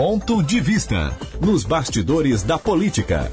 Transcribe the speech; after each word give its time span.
Ponto 0.00 0.42
de 0.42 0.62
vista 0.62 1.10
nos 1.44 1.62
bastidores 1.62 2.42
da 2.42 2.58
política. 2.58 3.30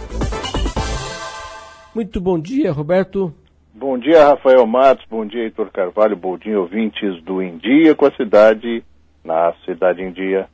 Muito 1.96 2.20
bom 2.20 2.38
dia, 2.38 2.74
Roberto. 2.74 3.34
Bom 3.74 3.98
dia, 3.98 4.28
Rafael 4.28 4.68
Matos. 4.68 5.06
Bom 5.10 5.26
dia, 5.26 5.44
Heitor 5.44 5.72
Carvalho. 5.72 6.18
Bom 6.18 6.38
dia, 6.38 6.60
ouvintes 6.60 7.24
do 7.24 7.42
Em 7.42 7.58
Dia 7.58 7.96
com 7.96 8.06
a 8.06 8.12
cidade, 8.12 8.84
na 9.24 9.54
Cidade 9.64 10.02
em 10.04 10.12
Dia. 10.12 10.50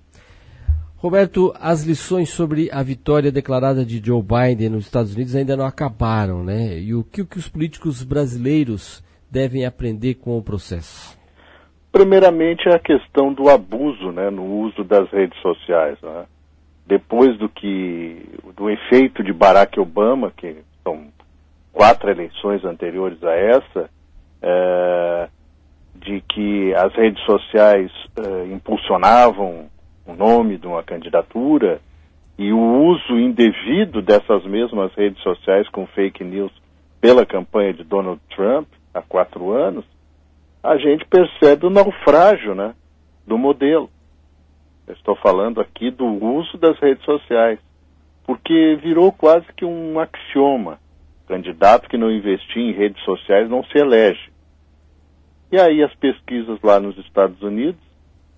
Roberto, 0.98 1.52
as 1.60 1.82
lições 1.82 2.30
sobre 2.30 2.70
a 2.72 2.84
vitória 2.84 3.32
declarada 3.32 3.84
de 3.84 4.00
Joe 4.00 4.22
Biden 4.22 4.70
nos 4.70 4.86
Estados 4.86 5.16
Unidos 5.16 5.36
ainda 5.36 5.58
não 5.58 5.66
acabaram, 5.66 6.44
né? 6.44 6.78
E 6.78 6.94
o 6.94 7.04
que, 7.04 7.24
o 7.24 7.26
que 7.26 7.40
os 7.40 7.50
políticos 7.50 8.04
brasileiros 8.04 9.04
devem 9.32 9.66
aprender 9.66 10.14
com 10.14 10.38
o 10.38 10.44
processo? 10.44 11.23
Primeiramente, 11.94 12.68
a 12.70 12.80
questão 12.80 13.32
do 13.32 13.48
abuso 13.50 14.12
né, 14.12 14.32
no 14.32 14.44
uso 14.44 14.84
das 14.84 15.08
redes 15.12 15.40
sociais. 15.44 15.96
Né? 16.02 16.26
Depois 16.88 17.38
do 17.38 17.48
que 17.48 18.30
do 18.58 18.68
efeito 18.68 19.24
de 19.24 19.32
Barack 19.32 19.80
Obama, 19.80 20.34
que 20.36 20.58
são 20.84 21.06
quatro 21.72 22.10
eleições 22.10 22.66
anteriores 22.66 23.24
a 23.24 23.36
essa, 23.36 23.90
é, 24.42 25.30
de 25.94 26.20
que 26.22 26.74
as 26.74 26.92
redes 26.96 27.24
sociais 27.26 27.92
é, 28.18 28.52
impulsionavam 28.52 29.70
o 30.08 30.14
nome 30.16 30.58
de 30.58 30.66
uma 30.66 30.82
candidatura 30.82 31.80
e 32.40 32.52
o 32.52 32.60
uso 32.60 33.20
indevido 33.20 34.02
dessas 34.02 34.44
mesmas 34.46 34.92
redes 34.96 35.22
sociais 35.22 35.70
com 35.70 35.86
fake 35.86 36.24
news 36.24 36.52
pela 37.00 37.24
campanha 37.24 37.72
de 37.72 37.84
Donald 37.84 38.20
Trump 38.36 38.68
há 38.92 39.02
quatro 39.04 39.52
anos, 39.52 39.86
a 40.64 40.78
gente 40.78 41.06
percebe 41.06 41.66
o 41.66 41.70
naufrágio 41.70 42.56
né, 42.56 42.74
do 43.28 43.38
modelo. 43.38 43.90
Eu 44.88 44.94
estou 44.94 45.16
falando 45.18 45.60
aqui 45.60 45.92
do 45.92 46.06
uso 46.06 46.58
das 46.58 46.80
redes 46.80 47.04
sociais, 47.04 47.60
porque 48.26 48.80
virou 48.82 49.12
quase 49.12 49.46
que 49.58 49.66
um 49.66 50.00
axioma. 50.00 50.80
Candidato 51.28 51.90
que 51.90 51.98
não 51.98 52.12
investir 52.12 52.62
em 52.62 52.72
redes 52.72 53.04
sociais 53.04 53.50
não 53.50 53.64
se 53.66 53.78
elege. 53.78 54.32
E 55.52 55.60
aí 55.60 55.84
as 55.84 55.94
pesquisas 55.96 56.60
lá 56.62 56.80
nos 56.80 56.98
Estados 56.98 57.42
Unidos 57.42 57.82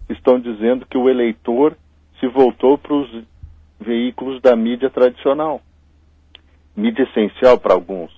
estão 0.09 0.39
dizendo 0.39 0.85
que 0.85 0.97
o 0.97 1.09
eleitor 1.09 1.77
se 2.19 2.27
voltou 2.27 2.77
para 2.77 2.93
os 2.93 3.23
veículos 3.79 4.41
da 4.41 4.55
mídia 4.55 4.89
tradicional. 4.89 5.61
Mídia 6.75 7.03
essencial 7.03 7.57
para 7.57 7.73
alguns, 7.73 8.11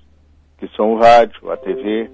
que 0.58 0.67
são 0.75 0.94
o 0.94 0.97
rádio, 0.97 1.52
a 1.52 1.58
TV, 1.58 2.09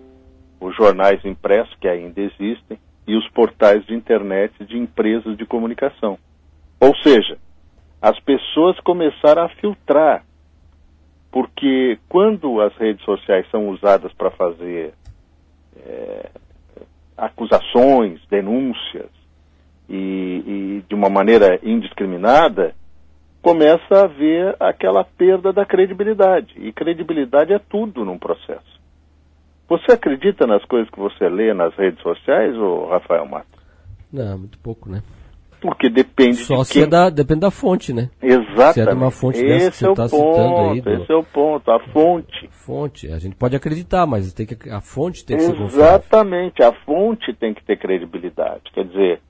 os 0.64 0.76
jornais 0.76 1.24
impressos, 1.26 1.76
que 1.76 1.88
ainda 1.88 2.22
existem, 2.22 2.80
e 3.06 3.16
os 3.16 3.28
portais 3.30 3.86
de 3.86 3.94
internet 3.94 4.54
de 4.66 4.78
empresas 4.78 5.38
de 5.38 5.46
comunicação. 5.46 6.18
Ou 6.80 6.96
seja, 6.98 7.38
as 8.02 8.20
pessoas 8.22 8.80
começaram 8.80 9.44
a 9.44 9.50
filtrar, 9.50 10.24
porque 11.32 12.00
quando 12.08 12.62
as 12.62 12.76
redes 12.76 13.04
sociais 13.04 13.46
são 13.50 13.70
usadas 13.70 14.14
para 14.14 14.32
fazer 14.32 14.94
é, 15.78 16.30
acusações, 17.18 18.22
denúncias, 18.30 19.10
e, 19.90 19.96
e 19.96 20.86
de 20.88 20.96
uma 20.96 21.10
maneira 21.10 21.60
indiscriminada, 21.62 22.74
começa 23.42 23.96
a 23.96 24.04
haver 24.04 24.56
aquela 24.60 25.04
perda 25.04 25.52
da 25.52 25.66
credibilidade. 25.66 26.54
E 26.58 26.72
credibilidade 26.72 27.54
é 27.54 27.60
tudo 27.60 28.06
num 28.06 28.18
processo. 28.18 28.82
Você 29.70 29.92
acredita 29.92 30.46
nas 30.46 30.64
coisas 30.66 30.90
que 30.90 31.00
você 31.00 31.28
lê 31.30 31.54
nas 31.54 31.74
redes 31.76 32.02
sociais, 32.02 32.56
ou 32.56 32.90
Rafael 32.90 33.26
Matos? 33.26 33.60
Não, 34.12 34.38
muito 34.38 34.58
pouco, 34.60 34.90
né? 34.90 35.02
Porque 35.64 35.90
depende 35.90 36.36
Só 36.36 36.58
de 36.58 36.68
se 36.68 36.74
quem... 36.74 36.84
é 36.84 36.88
da, 36.88 37.10
depende 37.10 37.40
da 37.40 37.50
fonte, 37.50 37.94
né? 37.94 38.10
Exatamente. 38.22 38.74
Se 38.74 38.82
é 38.82 38.86
de 38.86 38.94
uma 38.94 39.12
fonte 39.12 39.38
esse 39.38 39.48
dessa 39.48 39.72
que 39.72 39.78
você 39.78 39.88
é 39.88 39.92
está 39.92 40.10
ponto, 40.10 40.36
citando 40.36 40.58
aí. 40.58 40.82
Do... 40.82 40.90
Esse 40.92 41.12
é 41.12 41.16
o 41.16 41.24
ponto, 41.24 41.72
a 41.72 41.80
fonte. 41.92 42.50
Fonte, 42.52 43.08
a 43.12 43.18
gente 43.18 43.36
pode 43.38 43.56
acreditar, 43.56 44.06
mas 44.06 44.34
tem 44.34 44.46
que, 44.46 44.70
a 44.70 44.82
fonte 44.82 45.26
tem 45.26 45.38
que 45.38 45.44
ser 45.44 45.56
confiável. 45.56 45.80
Exatamente, 45.80 46.62
a 46.62 46.74
fonte 46.86 47.34
tem 47.34 47.54
que 47.54 47.64
ter 47.64 47.78
credibilidade. 47.78 48.64
Quer 48.74 48.84
dizer, 48.84 49.22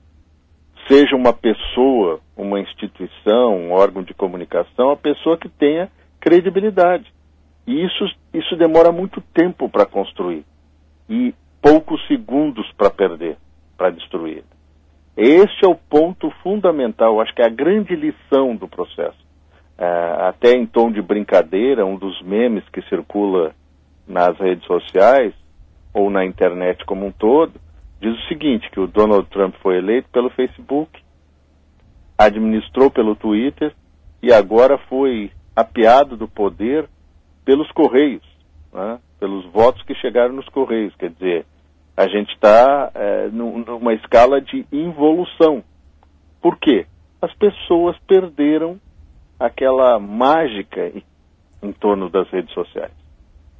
seja 0.88 1.14
uma 1.14 1.32
pessoa, 1.32 2.18
uma 2.36 2.58
instituição, 2.58 3.56
um 3.56 3.70
órgão 3.70 4.02
de 4.02 4.12
comunicação, 4.12 4.90
a 4.90 4.96
pessoa 4.96 5.38
que 5.38 5.48
tenha 5.48 5.88
credibilidade. 6.20 7.06
E 7.64 7.84
isso, 7.86 8.04
isso 8.34 8.56
demora 8.56 8.90
muito 8.90 9.20
tempo 9.32 9.68
para 9.68 9.86
construir 9.86 10.44
e 11.08 11.32
poucos 11.62 12.04
segundos 12.08 12.70
para 12.72 12.90
perder, 12.90 13.36
para 13.78 13.90
destruir. 13.90 14.42
Este 15.16 15.64
é 15.64 15.68
o 15.68 15.76
ponto 15.76 16.28
fundamental, 16.42 17.20
acho 17.20 17.32
que 17.32 17.40
é 17.40 17.46
a 17.46 17.50
grande 17.50 17.94
lição 17.94 18.56
do 18.56 18.66
processo. 18.66 19.24
É, 19.78 20.28
até 20.28 20.52
em 20.52 20.66
tom 20.66 20.90
de 20.90 21.00
brincadeira, 21.00 21.86
um 21.86 21.96
dos 21.96 22.20
memes 22.22 22.68
que 22.70 22.82
circula 22.82 23.54
nas 24.06 24.36
redes 24.38 24.66
sociais 24.66 25.32
ou 25.92 26.10
na 26.10 26.24
internet 26.24 26.84
como 26.84 27.06
um 27.06 27.12
todo, 27.12 27.52
diz 28.00 28.12
o 28.12 28.28
seguinte, 28.28 28.68
que 28.70 28.80
o 28.80 28.88
Donald 28.88 29.28
Trump 29.30 29.54
foi 29.62 29.78
eleito 29.78 30.08
pelo 30.10 30.30
Facebook, 30.30 30.90
administrou 32.18 32.90
pelo 32.90 33.14
Twitter 33.14 33.72
e 34.20 34.32
agora 34.32 34.76
foi 34.88 35.30
apeado 35.54 36.16
do 36.16 36.26
poder 36.26 36.88
pelos 37.44 37.70
Correios, 37.72 38.22
né? 38.72 38.98
pelos 39.20 39.44
votos 39.46 39.82
que 39.82 39.94
chegaram 39.96 40.34
nos 40.34 40.48
Correios. 40.48 40.94
Quer 40.96 41.10
dizer, 41.10 41.46
a 41.96 42.08
gente 42.08 42.32
está 42.34 42.90
é, 42.94 43.28
numa 43.28 43.94
escala 43.94 44.40
de 44.40 44.66
involução. 44.72 45.62
Por 46.40 46.58
quê? 46.58 46.86
As 47.22 47.32
pessoas 47.34 47.96
perderam 48.06 48.78
aquela 49.38 49.98
mágica 49.98 50.92
em, 51.62 51.72
torno 51.72 52.10
das 52.10 52.28
redes 52.30 52.52
sociais. 52.52 52.92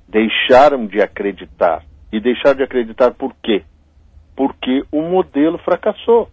Deixaram 0.08 0.86
de 0.86 1.00
acreditar. 1.00 1.84
E 2.12 2.20
deixaram 2.20 2.56
de 2.56 2.62
acreditar 2.62 3.12
por 3.12 3.34
quê? 3.42 3.64
Porque 4.36 4.84
o 4.92 5.00
modelo 5.02 5.58
fracassou. 5.58 6.28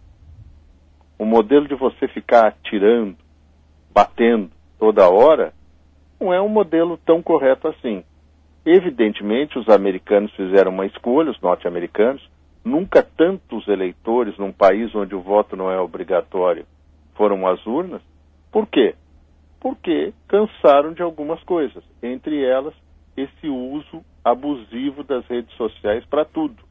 O 1.18 1.24
modelo 1.24 1.68
de 1.68 1.74
você 1.74 2.08
ficar 2.08 2.48
atirando, 2.48 3.16
batendo 3.94 4.50
toda 4.78 5.08
hora, 5.08 5.54
não 6.22 6.32
é 6.32 6.40
um 6.40 6.48
modelo 6.48 6.96
tão 6.96 7.20
correto 7.20 7.66
assim. 7.66 8.04
Evidentemente, 8.64 9.58
os 9.58 9.68
americanos 9.68 10.32
fizeram 10.34 10.70
uma 10.70 10.86
escolha, 10.86 11.32
os 11.32 11.40
norte-americanos, 11.40 12.22
nunca 12.64 13.02
tantos 13.02 13.66
eleitores 13.66 14.38
num 14.38 14.52
país 14.52 14.94
onde 14.94 15.16
o 15.16 15.20
voto 15.20 15.56
não 15.56 15.70
é 15.70 15.80
obrigatório 15.80 16.64
foram 17.14 17.46
às 17.46 17.66
urnas. 17.66 18.00
Por 18.52 18.66
quê? 18.68 18.94
Porque 19.60 20.12
cansaram 20.28 20.92
de 20.92 21.02
algumas 21.02 21.42
coisas, 21.42 21.82
entre 22.00 22.44
elas 22.44 22.74
esse 23.16 23.48
uso 23.48 24.02
abusivo 24.24 25.02
das 25.02 25.26
redes 25.26 25.52
sociais 25.56 26.04
para 26.06 26.24
tudo. 26.24 26.62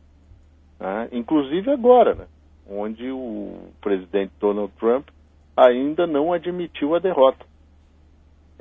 Né? 0.80 1.10
Inclusive 1.12 1.70
agora, 1.70 2.16
né? 2.16 2.26
onde 2.70 3.12
o 3.12 3.70
presidente 3.82 4.32
Donald 4.40 4.72
Trump 4.80 5.10
ainda 5.56 6.08
não 6.08 6.32
admitiu 6.32 6.96
a 6.96 7.00
derrota. 7.00 7.51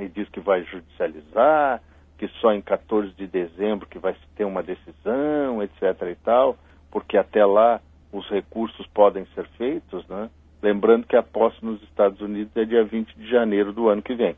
Ele 0.00 0.12
diz 0.15 0.28
que 0.31 0.41
vai 0.41 0.65
judicializar, 0.65 1.83
que 2.19 2.28
só 2.41 2.53
em 2.53 2.61
14 2.61 3.12
de 3.12 3.27
dezembro 3.27 3.87
que 3.87 3.99
vai 3.99 4.16
ter 4.34 4.44
uma 4.44 4.62
decisão, 4.62 5.62
etc. 5.62 5.83
e 6.11 6.15
tal, 6.16 6.56
porque 6.91 7.16
até 7.16 7.44
lá 7.44 7.81
os 8.12 8.28
recursos 8.28 8.87
podem 8.89 9.27
ser 9.34 9.47
feitos, 9.56 10.06
né? 10.09 10.28
Lembrando 10.62 11.06
que 11.06 11.16
a 11.16 11.22
posse 11.22 11.65
nos 11.65 11.83
Estados 11.83 12.21
Unidos 12.21 12.55
é 12.56 12.65
dia 12.65 12.84
20 12.84 13.15
de 13.15 13.31
janeiro 13.31 13.72
do 13.72 13.89
ano 13.89 14.03
que 14.03 14.15
vem. 14.15 14.37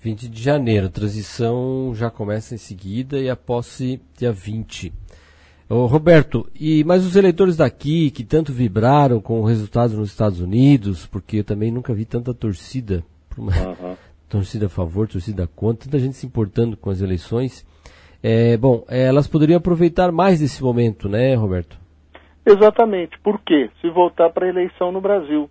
20 0.00 0.28
de 0.28 0.42
janeiro, 0.42 0.88
transição 0.88 1.92
já 1.94 2.10
começa 2.10 2.54
em 2.54 2.58
seguida 2.58 3.18
e 3.18 3.28
a 3.28 3.36
posse 3.36 4.00
dia 4.16 4.32
20. 4.32 4.92
Ô, 5.68 5.86
Roberto, 5.86 6.48
e 6.58 6.82
mas 6.84 7.04
os 7.04 7.16
eleitores 7.16 7.56
daqui 7.56 8.10
que 8.10 8.24
tanto 8.24 8.52
vibraram 8.52 9.20
com 9.20 9.40
o 9.40 9.44
resultado 9.44 9.96
nos 9.96 10.10
Estados 10.10 10.40
Unidos, 10.40 11.06
porque 11.06 11.38
eu 11.38 11.44
também 11.44 11.70
nunca 11.70 11.92
vi 11.92 12.04
tanta 12.04 12.32
torcida 12.32 13.04
uhum 13.38 13.96
torcida 14.30 14.66
a 14.66 14.68
favor, 14.68 15.08
torcida 15.08 15.46
contra, 15.48 15.86
tanta 15.86 15.98
gente 15.98 16.14
se 16.14 16.24
importando 16.24 16.76
com 16.76 16.88
as 16.88 17.02
eleições. 17.02 17.66
É, 18.22 18.56
bom, 18.56 18.84
é, 18.88 19.06
elas 19.06 19.26
poderiam 19.26 19.58
aproveitar 19.58 20.12
mais 20.12 20.38
desse 20.38 20.62
momento, 20.62 21.08
né, 21.08 21.34
Roberto? 21.34 21.76
Exatamente. 22.46 23.18
Por 23.18 23.40
quê? 23.40 23.68
Se 23.80 23.90
voltar 23.90 24.30
para 24.30 24.46
a 24.46 24.48
eleição 24.48 24.92
no 24.92 25.00
Brasil. 25.00 25.50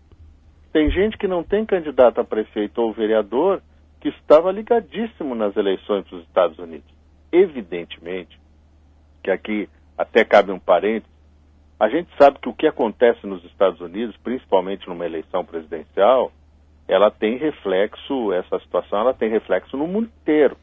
Tem 0.72 0.90
gente 0.90 1.18
que 1.18 1.28
não 1.28 1.44
tem 1.44 1.66
candidato 1.66 2.22
a 2.22 2.24
prefeito 2.24 2.80
ou 2.82 2.94
vereador 2.94 3.62
que 4.00 4.10
estava 4.10 4.52
ligadíssimo 4.52 5.36
nas 5.36 5.56
eleições 5.58 6.06
dos 6.06 6.24
Estados 6.24 6.58
Unidos. 6.58 6.88
Evidentemente 7.32 8.40
que 9.22 9.30
aqui 9.30 9.70
até 9.98 10.24
cabe 10.24 10.52
um 10.52 10.60
parênteses, 10.60 11.10
a 11.78 11.90
gente 11.90 12.10
sabe 12.18 12.40
que 12.40 12.48
o 12.48 12.54
que 12.54 12.66
acontece 12.66 13.28
nos 13.28 13.44
Estados 13.44 13.82
Unidos, 13.82 14.16
principalmente 14.24 14.88
numa 14.88 15.06
eleição 15.06 15.44
presidencial, 15.44 16.32
ela 16.90 17.12
tem 17.12 17.38
reflexo, 17.38 18.34
essa 18.34 18.60
situação 18.60 19.00
ela 19.00 19.14
tem 19.14 19.30
reflexo 19.30 19.78
no 19.78 19.88
mundo 19.88 20.10
inteiro. 20.22 20.58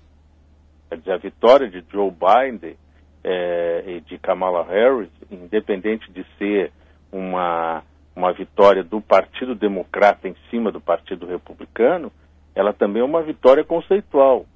Quer 0.89 0.99
dizer, 0.99 1.13
a 1.13 1.19
vitória 1.19 1.69
de 1.69 1.83
Joe 1.91 2.11
Biden 2.11 2.77
é, 3.25 3.85
e 3.87 4.01
de 4.01 4.19
Kamala 4.19 4.65
Harris, 4.65 5.11
independente 5.31 6.11
de 6.13 6.25
ser 6.39 6.73
uma 7.11 7.83
uma 8.17 8.33
vitória 8.33 8.83
do 8.83 8.99
Partido 8.99 9.55
Democrata 9.55 10.27
em 10.27 10.35
cima 10.51 10.73
do 10.73 10.81
Partido 10.81 11.27
Republicano, 11.27 12.11
ela 12.55 12.73
também 12.73 13.03
é 13.03 13.05
uma 13.05 13.23
vitória 13.23 13.63
conceitual, 13.63 14.47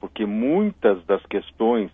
porque 0.00 0.26
muitas 0.26 1.02
das 1.04 1.24
questões 1.26 1.92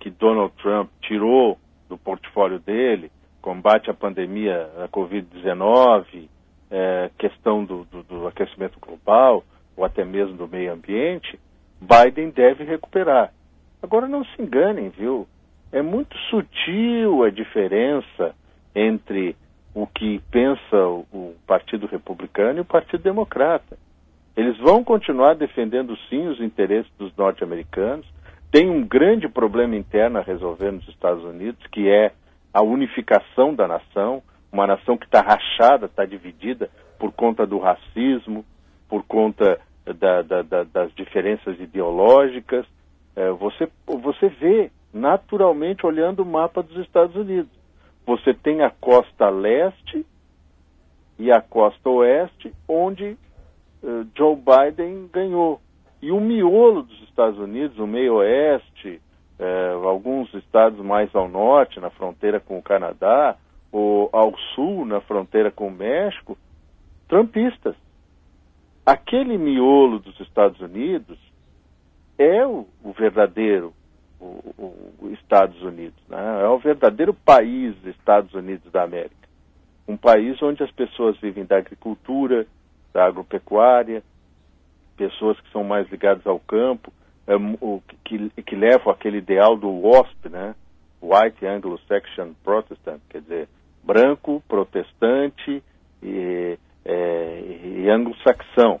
que 0.00 0.10
Donald 0.10 0.52
Trump 0.60 0.90
tirou 1.00 1.56
do 1.88 1.96
portfólio 1.96 2.58
dele, 2.58 3.12
combate 3.40 3.88
à 3.88 3.94
pandemia 3.94 4.68
da 4.76 4.88
Covid-19, 4.88 6.28
é, 6.70 7.10
questão 7.18 7.64
do, 7.64 7.84
do, 7.84 8.02
do 8.02 8.26
aquecimento 8.26 8.78
global, 8.80 9.44
ou 9.76 9.84
até 9.84 10.04
mesmo 10.04 10.36
do 10.36 10.48
meio 10.48 10.72
ambiente, 10.72 11.38
Biden 11.80 12.30
deve 12.30 12.64
recuperar. 12.64 13.32
Agora 13.82 14.08
não 14.08 14.24
se 14.24 14.40
enganem, 14.40 14.88
viu? 14.88 15.26
É 15.70 15.82
muito 15.82 16.16
sutil 16.30 17.24
a 17.24 17.30
diferença 17.30 18.34
entre 18.74 19.36
o 19.74 19.86
que 19.86 20.20
pensa 20.30 20.86
o, 21.12 21.34
Partido 21.46 21.86
Republicano 21.86 22.58
e 22.58 22.60
o 22.62 22.64
Partido 22.64 23.02
Democrata. 23.02 23.76
Eles 24.36 24.56
vão 24.58 24.82
continuar 24.82 25.34
defendendo 25.34 25.96
sim 26.08 26.26
os 26.28 26.40
interesses 26.40 26.90
dos 26.98 27.14
norte-americanos. 27.16 28.06
Tem 28.50 28.70
um 28.70 28.86
grande 28.86 29.28
problema 29.28 29.76
interno 29.76 30.18
a 30.18 30.22
resolver 30.22 30.70
nos 30.70 30.88
Estados 30.88 31.22
Unidos, 31.24 31.64
que 31.66 31.88
é 31.88 32.12
a 32.52 32.62
unificação 32.62 33.54
da 33.54 33.68
nação, 33.68 34.22
uma 34.54 34.68
nação 34.68 34.96
que 34.96 35.04
está 35.04 35.20
rachada, 35.20 35.86
está 35.86 36.04
dividida 36.04 36.70
por 36.96 37.12
conta 37.12 37.44
do 37.44 37.58
racismo, 37.58 38.44
por 38.88 39.02
conta 39.02 39.60
da, 39.84 40.22
da, 40.22 40.42
da, 40.42 40.62
das 40.62 40.94
diferenças 40.94 41.58
ideológicas. 41.58 42.64
É, 43.16 43.30
você, 43.32 43.68
você 43.84 44.28
vê 44.28 44.70
naturalmente 44.92 45.84
olhando 45.84 46.22
o 46.22 46.26
mapa 46.26 46.62
dos 46.62 46.76
Estados 46.86 47.16
Unidos. 47.16 47.50
Você 48.06 48.32
tem 48.32 48.62
a 48.62 48.70
costa 48.70 49.28
leste 49.28 50.06
e 51.18 51.32
a 51.32 51.40
costa 51.40 51.90
oeste, 51.90 52.52
onde 52.68 53.16
uh, 53.82 54.06
Joe 54.16 54.36
Biden 54.36 55.08
ganhou. 55.12 55.60
E 56.00 56.12
o 56.12 56.20
miolo 56.20 56.82
dos 56.82 57.02
Estados 57.02 57.38
Unidos, 57.40 57.78
o 57.78 57.86
meio 57.86 58.16
oeste, 58.16 59.00
uh, 59.40 59.88
alguns 59.88 60.32
estados 60.34 60.78
mais 60.84 61.12
ao 61.14 61.28
norte, 61.28 61.80
na 61.80 61.90
fronteira 61.90 62.38
com 62.38 62.58
o 62.58 62.62
Canadá, 62.62 63.36
ao 64.12 64.36
sul, 64.54 64.84
na 64.84 65.00
fronteira 65.00 65.50
com 65.50 65.68
o 65.68 65.72
México, 65.72 66.38
trumpistas. 67.08 67.74
Aquele 68.86 69.38
miolo 69.38 69.98
dos 69.98 70.18
Estados 70.20 70.60
Unidos 70.60 71.18
é 72.18 72.46
o, 72.46 72.66
o 72.82 72.92
verdadeiro 72.92 73.72
o, 74.20 74.96
o, 75.00 75.10
Estados 75.12 75.60
Unidos, 75.62 75.98
né? 76.08 76.42
é 76.42 76.48
o 76.48 76.58
verdadeiro 76.58 77.12
país 77.12 77.74
Estados 77.84 78.32
Unidos 78.34 78.70
da 78.72 78.82
América. 78.82 79.28
Um 79.86 79.96
país 79.96 80.40
onde 80.42 80.62
as 80.62 80.70
pessoas 80.70 81.18
vivem 81.18 81.44
da 81.44 81.58
agricultura, 81.58 82.46
da 82.92 83.04
agropecuária, 83.04 84.02
pessoas 84.96 85.38
que 85.40 85.50
são 85.50 85.64
mais 85.64 85.88
ligadas 85.90 86.26
ao 86.26 86.38
campo, 86.40 86.92
é, 87.26 87.34
o, 87.36 87.82
que, 88.04 88.30
que 88.42 88.56
levam 88.56 88.92
aquele 88.92 89.18
ideal 89.18 89.56
do 89.56 89.68
WASP, 89.68 90.28
né? 90.28 90.54
White 91.02 91.44
Anglo-Saxon 91.44 92.34
Protestant, 92.42 93.00
quer 93.10 93.20
dizer, 93.20 93.48
branco, 93.84 94.42
protestante 94.48 95.62
e, 96.02 96.58
é, 96.84 97.40
e 97.64 97.90
anglo-saxão. 97.90 98.80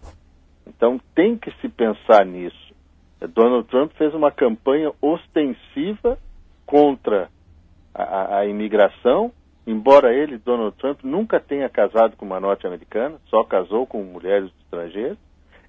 Então 0.66 1.00
tem 1.14 1.36
que 1.36 1.50
se 1.60 1.68
pensar 1.68 2.24
nisso. 2.24 2.74
Donald 3.28 3.68
Trump 3.68 3.92
fez 3.92 4.14
uma 4.14 4.30
campanha 4.30 4.92
ostensiva 5.00 6.18
contra 6.66 7.28
a, 7.94 8.38
a, 8.38 8.46
imigração, 8.46 9.32
embora 9.66 10.12
ele, 10.12 10.38
Donald 10.38 10.76
Trump, 10.76 11.00
nunca 11.02 11.38
tenha 11.40 11.68
casado 11.68 12.16
com 12.16 12.26
uma 12.26 12.40
norte-americana, 12.40 13.18
só 13.28 13.44
casou 13.44 13.86
com 13.86 14.02
mulheres 14.02 14.50
estrangeiras, 14.62 15.18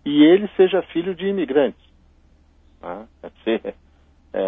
e 0.03 0.23
ele 0.23 0.49
seja 0.55 0.81
filho 0.93 1.13
de 1.15 1.27
imigrantes. 1.27 1.85
Ah, 2.81 3.05
é, 3.45 3.73
é, 4.33 4.43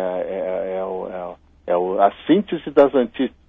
é, 0.75 1.35
é, 1.67 1.73
a 1.73 2.11
síntese 2.25 2.69
das 2.71 2.93
antíteses? 2.93 3.46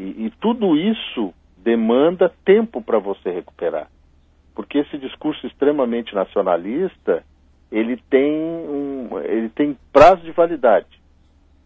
E, 0.00 0.26
e 0.26 0.30
tudo 0.40 0.78
isso 0.78 1.34
demanda 1.58 2.32
tempo 2.42 2.80
para 2.80 2.98
você 2.98 3.30
recuperar. 3.30 3.90
Porque 4.54 4.78
esse 4.78 4.96
discurso 4.96 5.46
extremamente 5.46 6.14
nacionalista, 6.14 7.22
ele 7.70 7.98
tem, 8.08 8.32
um, 8.32 9.20
ele 9.22 9.50
tem 9.50 9.76
prazo 9.92 10.22
de 10.22 10.32
validade. 10.32 10.88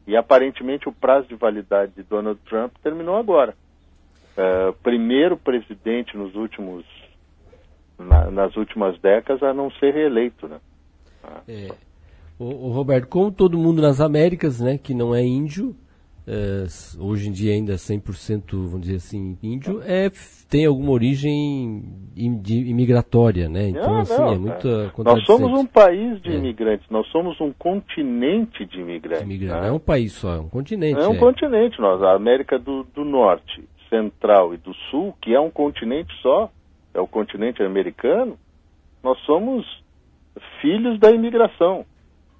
E 0.04 0.16
aparentemente 0.16 0.88
o 0.88 0.92
prazo 0.92 1.28
de 1.28 1.36
validade 1.36 1.92
de 1.92 2.02
Donald 2.02 2.40
Trump 2.46 2.72
terminou 2.82 3.16
agora. 3.16 3.54
Uh, 4.36 4.72
primeiro 4.82 5.36
presidente 5.36 6.16
nos 6.16 6.34
últimos, 6.34 6.84
na, 7.96 8.32
nas 8.32 8.56
últimas 8.56 8.98
décadas 9.00 9.44
a 9.44 9.54
não 9.54 9.70
ser 9.70 9.94
reeleito, 9.94 10.48
né? 10.48 10.58
É. 11.46 11.68
O, 12.36 12.46
o, 12.46 12.72
Roberto, 12.72 13.06
como 13.06 13.30
todo 13.30 13.56
mundo 13.56 13.80
nas 13.80 14.00
Américas, 14.00 14.60
né, 14.60 14.76
que 14.76 14.92
não 14.92 15.14
é 15.14 15.22
índio, 15.22 15.74
é, 16.26 16.64
hoje 16.98 17.28
em 17.28 17.32
dia 17.32 17.52
ainda 17.52 17.74
100%, 17.74 18.50
vamos 18.50 18.80
dizer 18.82 18.96
assim, 18.96 19.36
índio, 19.42 19.82
é, 19.84 20.10
tem 20.48 20.64
alguma 20.64 20.92
origem 20.92 21.84
imigratória, 22.16 23.48
né? 23.48 23.68
Então, 23.68 23.92
não, 23.92 24.00
assim, 24.00 24.16
não, 24.16 24.52
é 24.52 24.92
Nós 25.04 25.24
somos 25.26 25.50
um 25.52 25.66
país 25.66 26.20
de 26.22 26.30
é. 26.30 26.36
imigrantes, 26.36 26.88
nós 26.88 27.06
somos 27.08 27.38
um 27.40 27.52
continente 27.52 28.64
de 28.64 28.80
imigrantes. 28.80 29.22
Imigrante. 29.22 29.60
Né? 29.60 29.68
É 29.68 29.72
um 29.72 29.78
país 29.78 30.12
só, 30.12 30.34
é 30.34 30.40
um 30.40 30.48
continente. 30.48 30.98
É 30.98 31.08
um 31.08 31.14
é. 31.14 31.18
continente, 31.18 31.78
nós, 31.80 32.02
a 32.02 32.14
América 32.14 32.58
do, 32.58 32.84
do 32.94 33.04
Norte, 33.04 33.62
Central 33.90 34.54
e 34.54 34.56
do 34.56 34.72
Sul, 34.90 35.14
que 35.20 35.34
é 35.34 35.40
um 35.40 35.50
continente 35.50 36.12
só, 36.22 36.50
é 36.94 37.00
o 37.00 37.06
continente 37.06 37.62
americano, 37.62 38.38
nós 39.02 39.18
somos 39.20 39.66
filhos 40.62 40.98
da 40.98 41.10
imigração. 41.10 41.84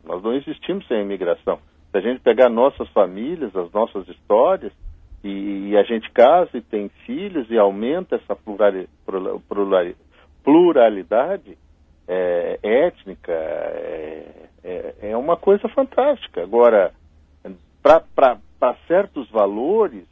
Nós 0.04 0.22
não 0.22 0.34
existimos 0.34 0.86
sem 0.86 0.98
a 0.98 1.02
imigração. 1.02 1.58
Se 1.94 1.98
a 1.98 2.00
gente 2.00 2.22
pegar 2.22 2.48
nossas 2.48 2.88
famílias, 2.88 3.54
as 3.54 3.70
nossas 3.70 4.08
histórias, 4.08 4.72
e, 5.22 5.68
e 5.68 5.76
a 5.76 5.84
gente 5.84 6.10
casa 6.10 6.50
e 6.54 6.60
tem 6.60 6.88
filhos 7.06 7.48
e 7.48 7.56
aumenta 7.56 8.16
essa 8.16 8.34
plurali, 8.34 8.88
plurali, 9.48 9.96
pluralidade 10.42 11.56
é, 12.08 12.58
étnica, 12.64 13.30
é, 13.30 14.48
é, 14.64 14.94
é, 15.02 15.16
uma 15.16 15.36
coisa 15.36 15.68
fantástica. 15.68 16.42
Agora, 16.42 16.92
para 17.80 18.74
certos 18.88 19.30
valores, 19.30 20.04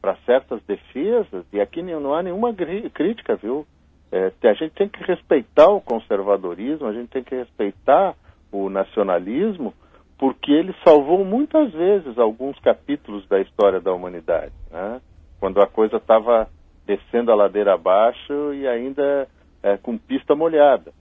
para 0.00 0.14
certas 0.24 0.62
defesas, 0.62 1.44
e 1.52 1.60
aqui 1.60 1.82
não 1.82 2.14
há 2.14 2.22
nenhuma 2.22 2.54
crítica, 2.54 3.34
viu? 3.34 3.66
É, 4.12 4.30
a 4.44 4.54
gente 4.54 4.74
tem 4.74 4.88
que 4.88 5.02
respeitar 5.02 5.66
o 5.66 5.80
conservadorismo, 5.80 6.86
a 6.86 6.92
gente 6.92 7.08
tem 7.08 7.24
que 7.24 7.34
respeitar 7.34 8.14
o 8.52 8.70
nacionalismo, 8.70 9.74
porque 10.22 10.52
ele 10.52 10.72
salvou 10.84 11.24
muitas 11.24 11.72
vezes 11.72 12.16
alguns 12.16 12.56
capítulos 12.60 13.26
da 13.26 13.40
história 13.40 13.80
da 13.80 13.92
humanidade, 13.92 14.52
né? 14.70 15.00
quando 15.40 15.60
a 15.60 15.66
coisa 15.66 15.96
estava 15.96 16.48
descendo 16.86 17.32
a 17.32 17.34
ladeira 17.34 17.74
abaixo 17.74 18.54
e 18.54 18.64
ainda 18.68 19.26
é, 19.64 19.76
com 19.78 19.98
pista 19.98 20.36
molhada. 20.36 20.92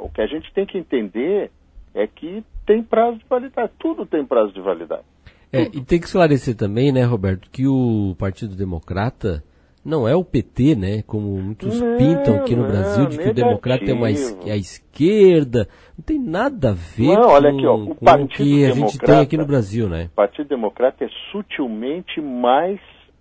O 0.00 0.08
que 0.08 0.20
a 0.20 0.26
gente 0.26 0.52
tem 0.52 0.66
que 0.66 0.76
entender 0.76 1.52
é 1.94 2.04
que 2.08 2.44
tem 2.66 2.82
prazo 2.82 3.18
de 3.18 3.24
validade, 3.30 3.70
tudo 3.78 4.04
tem 4.04 4.26
prazo 4.26 4.52
de 4.52 4.60
validade. 4.60 5.04
É, 5.52 5.62
e 5.62 5.80
tem 5.80 6.00
que 6.00 6.06
esclarecer 6.06 6.56
também, 6.56 6.90
né, 6.90 7.04
Roberto, 7.04 7.48
que 7.48 7.68
o 7.68 8.16
Partido 8.18 8.56
Democrata 8.56 9.40
não 9.84 10.06
é 10.06 10.14
o 10.14 10.24
PT, 10.24 10.76
né? 10.76 11.02
Como 11.02 11.40
muitos 11.40 11.80
não, 11.80 11.96
pintam 11.96 12.36
aqui 12.36 12.54
no 12.54 12.66
Brasil, 12.66 13.06
de 13.06 13.18
que 13.18 13.28
o 13.28 13.34
democrata 13.34 13.84
é 13.84 13.92
uma 13.92 14.10
é 14.10 14.52
a 14.52 14.56
esquerda. 14.56 15.68
Não 15.98 16.04
tem 16.04 16.18
nada 16.18 16.70
a 16.70 16.72
ver 16.72 17.14
não, 17.14 17.28
com, 17.28 17.36
aqui, 17.36 17.66
ó, 17.66 17.74
o, 17.74 17.94
com 17.94 18.04
o 18.04 18.28
que 18.28 18.64
a 18.64 18.70
gente 18.70 18.98
tem 18.98 19.20
aqui 19.20 19.36
no 19.36 19.46
Brasil, 19.46 19.88
né? 19.88 20.04
O 20.12 20.16
Partido 20.16 20.48
Democrata 20.48 21.04
é 21.04 21.08
sutilmente 21.32 22.20
mais 22.20 22.80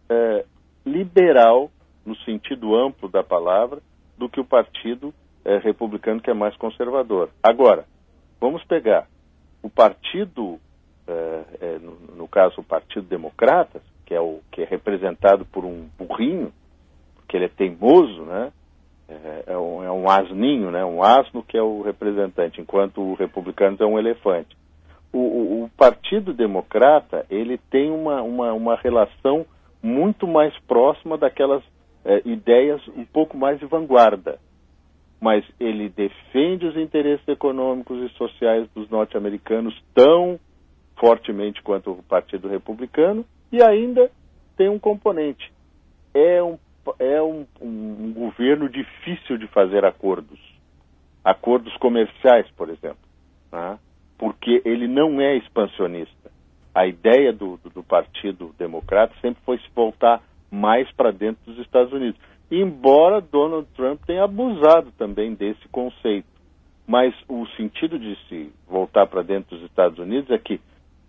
é, 0.10 0.46
liberal, 0.86 1.72
no 2.06 2.16
sentido 2.18 2.76
amplo 2.76 3.10
da 3.10 3.24
palavra, 3.24 3.82
do 4.18 4.30
que 4.30 4.40
o 4.40 4.46
Partido 4.46 5.14
é, 5.44 5.58
Republicano, 5.58 6.22
que 6.22 6.30
é 6.30 6.34
mais 6.34 6.56
conservador. 6.58 7.30
Agora, 7.42 7.86
vamos 8.40 8.64
pegar 8.66 9.08
o 9.64 9.70
Partido, 9.70 10.60
é, 11.08 11.44
é, 11.60 11.80
no, 11.80 12.16
no 12.16 12.28
caso 12.28 12.62
o 12.62 12.64
Partido 12.64 13.08
Democrata, 13.08 13.82
que 14.12 14.16
é 14.16 14.20
o 14.20 14.42
que 14.52 14.62
é 14.62 14.66
representado 14.66 15.46
por 15.46 15.64
um 15.64 15.88
burrinho, 15.98 16.52
porque 17.16 17.38
ele 17.38 17.46
é 17.46 17.48
teimoso, 17.48 18.24
né? 18.24 18.52
É, 19.08 19.54
é, 19.54 19.58
um, 19.58 19.82
é 19.82 19.90
um 19.90 20.10
asninho, 20.10 20.70
né? 20.70 20.84
Um 20.84 21.02
asno 21.02 21.42
que 21.42 21.58
é 21.58 21.62
o 21.62 21.82
representante, 21.82 22.60
enquanto 22.60 23.00
o 23.00 23.14
republicano 23.14 23.78
é 23.80 23.86
um 23.86 23.98
elefante. 23.98 24.54
O, 25.14 25.18
o, 25.18 25.64
o 25.64 25.70
Partido 25.78 26.34
Democrata 26.34 27.26
ele 27.30 27.58
tem 27.58 27.90
uma, 27.90 28.22
uma, 28.22 28.52
uma 28.52 28.76
relação 28.76 29.46
muito 29.82 30.28
mais 30.28 30.54
próxima 30.68 31.18
daquelas 31.18 31.64
é, 32.04 32.22
ideias 32.26 32.86
um 32.90 33.06
pouco 33.06 33.38
mais 33.38 33.60
de 33.60 33.66
vanguarda. 33.66 34.40
Mas 35.22 35.46
ele 35.58 35.88
defende 35.88 36.66
os 36.66 36.76
interesses 36.76 37.26
econômicos 37.30 37.98
e 38.12 38.14
sociais 38.18 38.68
dos 38.76 38.90
norte-americanos 38.90 39.74
tão 39.94 40.38
fortemente 40.98 41.62
quanto 41.62 41.92
o 41.92 42.04
Partido 42.04 42.50
Republicano 42.50 43.26
e 43.52 43.62
ainda 43.62 44.10
tem 44.56 44.70
um 44.70 44.80
componente. 44.80 45.52
É 46.14 46.42
um 46.42 46.58
é 47.00 47.22
um, 47.22 47.46
um, 47.62 48.14
governo 48.14 48.68
difícil 48.68 49.38
de 49.38 49.48
fazer 49.48 49.86
acordos. 49.86 50.40
Acordos 51.24 51.76
comerciais, 51.78 52.50
por 52.58 52.70
exemplo. 52.70 52.98
Né? 53.52 53.78
Porque 54.18 54.62
ele 54.66 54.88
não 54.88 55.22
é 55.22 55.38
expansionista. 55.38 56.32
A 56.74 56.88
ideia 56.88 57.32
do, 57.32 57.60
do 57.74 57.84
Partido 57.84 58.56
Democrata 58.58 59.14
sempre 59.22 59.42
foi 59.46 59.58
se 59.60 59.70
voltar 59.76 60.24
mais 60.50 60.92
para 60.94 61.12
dentro 61.12 61.40
dos 61.46 61.60
Estados 61.60 61.94
Unidos. 61.94 62.20
Embora 62.50 63.22
Donald 63.22 63.68
Trump 63.76 64.02
tenha 64.06 64.24
abusado 64.24 64.92
também 64.98 65.34
desse 65.34 65.68
conceito. 65.70 66.28
Mas 66.88 67.14
o 67.28 67.46
sentido 67.56 68.00
de 68.00 68.18
se 68.28 68.52
voltar 68.68 69.06
para 69.08 69.22
dentro 69.22 69.56
dos 69.56 69.66
Estados 69.66 70.00
Unidos 70.00 70.30
é 70.32 70.38
que 70.38 70.60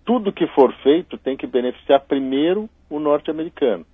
tudo 0.04 0.32
que 0.32 0.46
for 0.48 0.72
feito 0.82 1.16
tem 1.18 1.36
que 1.36 1.46
beneficiar 1.46 2.00
primeiro 2.00 2.68
o 2.90 2.98
norte-americano, 2.98 3.86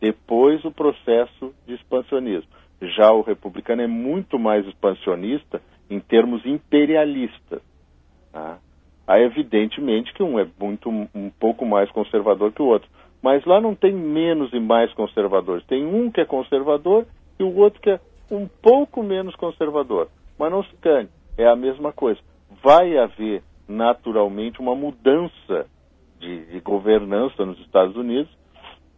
depois 0.00 0.64
o 0.64 0.70
processo 0.70 1.54
de 1.66 1.74
expansionismo. 1.74 2.48
Já 2.80 3.12
o 3.12 3.22
republicano 3.22 3.82
é 3.82 3.86
muito 3.86 4.38
mais 4.38 4.66
expansionista 4.66 5.62
em 5.88 6.00
termos 6.00 6.44
imperialistas. 6.44 7.62
Tá? 8.32 8.58
Aí, 9.06 9.22
evidentemente, 9.22 10.12
que 10.12 10.22
um 10.22 10.38
é 10.38 10.46
muito 10.58 10.88
um 10.90 11.30
pouco 11.38 11.64
mais 11.64 11.90
conservador 11.90 12.52
que 12.52 12.62
o 12.62 12.66
outro. 12.66 12.88
Mas 13.22 13.44
lá 13.44 13.60
não 13.60 13.74
tem 13.74 13.92
menos 13.92 14.52
e 14.52 14.60
mais 14.60 14.92
conservadores. 14.92 15.64
Tem 15.66 15.84
um 15.86 16.10
que 16.10 16.20
é 16.20 16.24
conservador 16.24 17.06
e 17.38 17.42
o 17.42 17.56
outro 17.56 17.80
que 17.80 17.90
é 17.90 18.00
um 18.30 18.46
pouco 18.46 19.02
menos 19.02 19.34
conservador. 19.36 20.08
Mas 20.38 20.50
não 20.50 20.62
se 20.64 20.74
cane, 20.76 21.08
é 21.38 21.46
a 21.46 21.56
mesma 21.56 21.92
coisa. 21.92 22.20
Vai 22.62 22.98
haver 22.98 23.42
naturalmente 23.68 24.60
uma 24.60 24.74
mudança 24.74 25.66
de, 26.18 26.46
de 26.46 26.60
governança 26.60 27.44
nos 27.44 27.58
Estados 27.60 27.96
Unidos, 27.96 28.30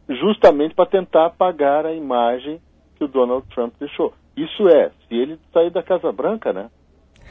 justamente 0.08 0.74
para 0.74 0.86
tentar 0.86 1.26
apagar 1.26 1.84
a 1.84 1.92
imagem 1.92 2.60
que 2.96 3.04
o 3.04 3.08
Donald 3.08 3.46
Trump 3.54 3.74
deixou. 3.78 4.14
Isso 4.36 4.68
é, 4.68 4.90
se 5.08 5.14
ele 5.14 5.38
sair 5.52 5.70
da 5.70 5.82
Casa 5.82 6.12
Branca, 6.12 6.52
né? 6.52 6.70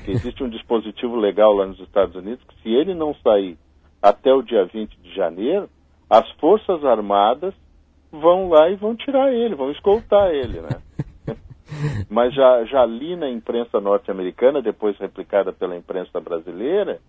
Que 0.04 0.12
existe 0.12 0.44
um 0.44 0.50
dispositivo 0.50 1.16
legal 1.16 1.54
lá 1.54 1.66
nos 1.66 1.80
Estados 1.80 2.16
Unidos 2.16 2.44
que 2.48 2.62
se 2.62 2.70
ele 2.70 2.94
não 2.94 3.14
sair 3.16 3.58
até 4.02 4.34
o 4.34 4.42
dia 4.42 4.66
20 4.66 4.96
de 5.00 5.16
janeiro, 5.16 5.70
as 6.10 6.30
Forças 6.34 6.84
Armadas 6.84 7.54
vão 8.12 8.50
lá 8.50 8.70
e 8.70 8.76
vão 8.76 8.96
tirar 8.96 9.34
ele, 9.34 9.56
vão 9.56 9.72
escoltar 9.72 10.32
ele, 10.32 10.62
né? 10.62 10.70
Mas 12.10 12.34
já, 12.34 12.64
já 12.66 12.86
li 12.86 13.16
na 13.16 13.30
imprensa 13.30 13.80
norte-americana, 13.80 14.62
depois 14.62 14.98
replicada 14.98 15.52
pela 15.52 15.76
imprensa 15.76 16.20
brasileira, 16.20 17.00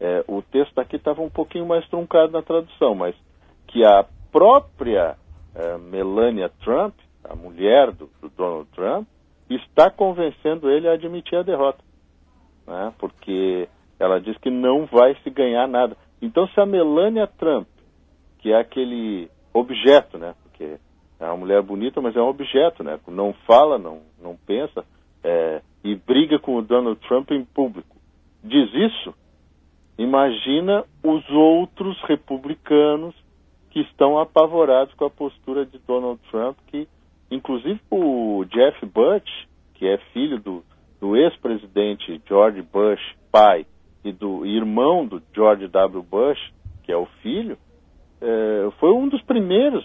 é, 0.00 0.24
o 0.26 0.40
texto 0.40 0.78
aqui 0.78 0.96
estava 0.96 1.20
um 1.20 1.28
pouquinho 1.28 1.66
mais 1.66 1.86
truncado 1.88 2.32
na 2.32 2.42
tradução, 2.42 2.94
mas 2.94 3.14
que 3.66 3.84
a 3.84 4.06
própria 4.32 5.16
é, 5.54 5.76
Melania 5.76 6.48
Trump, 6.64 6.94
a 7.22 7.34
mulher 7.36 7.92
do, 7.92 8.10
do, 8.20 8.30
Donald 8.30 8.68
Trump, 8.70 9.06
está 9.48 9.90
convencendo 9.90 10.70
ele 10.70 10.88
a 10.88 10.92
admitir 10.92 11.38
a 11.38 11.42
derrota. 11.42 11.82
Né? 12.66 12.92
Porque 12.98 13.68
ela 13.98 14.20
diz 14.20 14.36
que 14.38 14.50
não 14.50 14.86
vai 14.86 15.14
se 15.22 15.30
ganhar 15.30 15.68
nada. 15.68 15.96
Então, 16.22 16.48
se 16.48 16.60
a 16.60 16.66
Melania 16.66 17.26
Trump, 17.26 17.68
que 18.38 18.52
é 18.52 18.58
aquele 18.58 19.30
objeto, 19.52 20.16
né? 20.16 20.34
Porque 20.42 20.78
é 21.18 21.24
uma 21.26 21.36
mulher 21.36 21.62
bonita, 21.62 22.00
mas 22.00 22.16
é 22.16 22.20
um 22.20 22.28
objeto, 22.28 22.82
né? 22.82 22.98
Não 23.08 23.32
fala, 23.46 23.78
não, 23.78 24.00
não 24.20 24.36
pensa, 24.46 24.84
é, 25.22 25.60
e 25.84 25.94
briga 25.94 26.38
com 26.38 26.56
o 26.56 26.62
Donald 26.62 26.98
Trump 27.06 27.30
em 27.30 27.44
público. 27.44 27.96
Diz 28.42 28.72
isso, 28.72 29.14
Imagina 30.00 30.82
os 31.04 31.28
outros 31.28 32.00
republicanos 32.04 33.14
que 33.68 33.80
estão 33.80 34.18
apavorados 34.18 34.94
com 34.94 35.04
a 35.04 35.10
postura 35.10 35.66
de 35.66 35.78
Donald 35.86 36.18
Trump, 36.30 36.56
que 36.68 36.88
inclusive 37.30 37.78
o 37.90 38.42
Jeff 38.46 38.86
Bush, 38.86 39.46
que 39.74 39.86
é 39.86 39.98
filho 40.14 40.40
do, 40.40 40.64
do 40.98 41.14
ex-presidente 41.18 42.18
George 42.26 42.62
Bush, 42.62 42.98
pai, 43.30 43.66
e 44.02 44.10
do 44.10 44.46
irmão 44.46 45.04
do 45.04 45.22
George 45.34 45.68
W. 45.68 46.02
Bush, 46.02 46.40
que 46.82 46.90
é 46.90 46.96
o 46.96 47.04
filho, 47.22 47.58
é, 48.22 48.70
foi 48.78 48.92
um 48.92 49.06
dos 49.06 49.20
primeiros 49.24 49.84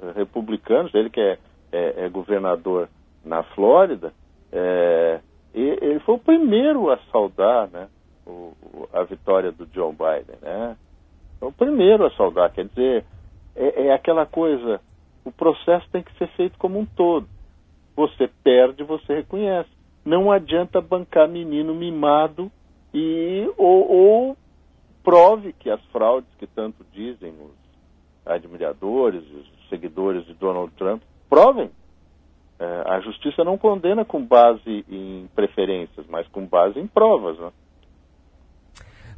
é, 0.00 0.12
republicanos, 0.12 0.94
ele 0.94 1.10
que 1.10 1.20
é, 1.20 1.36
é, 1.72 2.04
é 2.04 2.08
governador 2.08 2.88
na 3.24 3.42
Flórida, 3.42 4.14
é, 4.52 5.18
ele 5.52 5.98
foi 6.06 6.14
o 6.14 6.20
primeiro 6.20 6.92
a 6.92 6.98
saudar 7.10 7.68
né, 7.72 7.88
o, 8.28 8.88
a 8.92 9.02
vitória 9.04 9.50
do 9.50 9.66
John 9.66 9.92
Biden, 9.92 10.36
né? 10.42 10.76
O 11.40 11.52
primeiro 11.52 12.04
a 12.04 12.10
saudar, 12.10 12.52
quer 12.52 12.66
dizer, 12.66 13.04
é, 13.54 13.86
é 13.86 13.92
aquela 13.92 14.26
coisa, 14.26 14.80
o 15.24 15.32
processo 15.32 15.88
tem 15.90 16.02
que 16.02 16.16
ser 16.18 16.28
feito 16.28 16.58
como 16.58 16.78
um 16.78 16.86
todo. 16.86 17.28
Você 17.96 18.28
perde, 18.42 18.84
você 18.84 19.14
reconhece. 19.14 19.70
Não 20.04 20.30
adianta 20.30 20.80
bancar 20.80 21.28
menino 21.28 21.74
mimado 21.74 22.50
e 22.94 23.50
ou, 23.56 23.90
ou 23.90 24.36
prove 25.02 25.52
que 25.52 25.70
as 25.70 25.82
fraudes 25.86 26.30
que 26.38 26.46
tanto 26.46 26.84
dizem 26.92 27.30
os 27.30 27.52
admiradores, 28.24 29.22
os 29.22 29.68
seguidores 29.68 30.24
de 30.26 30.34
Donald 30.34 30.72
Trump, 30.74 31.02
provem. 31.28 31.70
É, 32.58 32.82
a 32.86 33.00
justiça 33.00 33.44
não 33.44 33.56
condena 33.56 34.04
com 34.04 34.24
base 34.24 34.84
em 34.88 35.28
preferências, 35.34 36.06
mas 36.08 36.26
com 36.28 36.44
base 36.44 36.78
em 36.78 36.86
provas. 36.86 37.38
Né? 37.38 37.52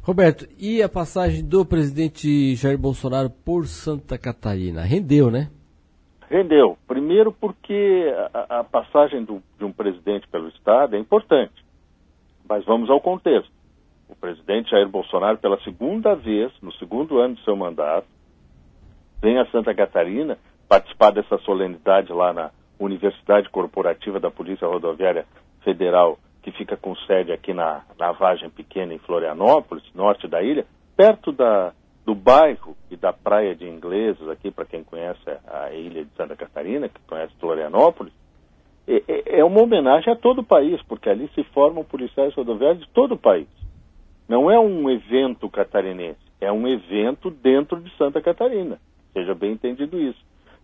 Roberto, 0.03 0.47
e 0.57 0.81
a 0.81 0.89
passagem 0.89 1.47
do 1.47 1.63
presidente 1.63 2.55
Jair 2.55 2.77
Bolsonaro 2.77 3.29
por 3.29 3.67
Santa 3.67 4.17
Catarina? 4.17 4.81
Rendeu, 4.81 5.29
né? 5.29 5.51
Rendeu. 6.27 6.75
Primeiro 6.87 7.31
porque 7.31 8.11
a, 8.33 8.61
a 8.61 8.63
passagem 8.63 9.23
do, 9.23 9.43
de 9.59 9.63
um 9.63 9.71
presidente 9.71 10.27
pelo 10.27 10.47
Estado 10.47 10.95
é 10.95 10.99
importante. 10.99 11.53
Mas 12.49 12.65
vamos 12.65 12.89
ao 12.89 12.99
contexto. 12.99 13.51
O 14.09 14.15
presidente 14.15 14.71
Jair 14.71 14.89
Bolsonaro, 14.89 15.37
pela 15.37 15.61
segunda 15.61 16.15
vez, 16.15 16.51
no 16.63 16.73
segundo 16.73 17.19
ano 17.19 17.35
de 17.35 17.43
seu 17.43 17.55
mandato, 17.55 18.07
vem 19.21 19.37
a 19.37 19.45
Santa 19.51 19.71
Catarina 19.75 20.35
participar 20.67 21.11
dessa 21.11 21.37
solenidade 21.39 22.11
lá 22.11 22.33
na 22.33 22.49
Universidade 22.79 23.49
Corporativa 23.51 24.19
da 24.19 24.31
Polícia 24.31 24.67
Rodoviária 24.67 25.27
Federal 25.63 26.17
que 26.41 26.51
fica 26.51 26.75
com 26.75 26.95
sede 26.95 27.31
aqui 27.31 27.53
na, 27.53 27.83
na 27.97 28.11
Vagem 28.11 28.49
Pequena, 28.49 28.93
em 28.93 28.99
Florianópolis, 28.99 29.83
norte 29.93 30.27
da 30.27 30.41
ilha, 30.41 30.65
perto 30.95 31.31
da, 31.31 31.73
do 32.05 32.15
bairro 32.15 32.75
e 32.89 32.95
da 32.95 33.13
praia 33.13 33.55
de 33.55 33.67
ingleses, 33.67 34.27
aqui 34.27 34.49
para 34.49 34.65
quem 34.65 34.83
conhece 34.83 35.19
a 35.47 35.71
ilha 35.71 36.03
de 36.03 36.11
Santa 36.15 36.35
Catarina, 36.35 36.89
que 36.89 36.99
conhece 37.07 37.33
Florianópolis, 37.39 38.13
é, 38.87 39.39
é 39.39 39.45
uma 39.45 39.61
homenagem 39.61 40.11
a 40.11 40.15
todo 40.15 40.39
o 40.39 40.43
país, 40.43 40.81
porque 40.83 41.09
ali 41.09 41.29
se 41.35 41.43
formam 41.45 41.83
policiais 41.83 42.33
rodoviários 42.33 42.83
de 42.83 42.89
todo 42.91 43.13
o 43.13 43.17
país. 43.17 43.47
Não 44.27 44.49
é 44.49 44.59
um 44.59 44.89
evento 44.89 45.49
catarinense, 45.49 46.19
é 46.39 46.51
um 46.51 46.67
evento 46.67 47.29
dentro 47.29 47.79
de 47.79 47.95
Santa 47.97 48.21
Catarina. 48.21 48.79
Seja 49.13 49.35
bem 49.35 49.51
entendido 49.51 49.99
isso. 49.99 50.19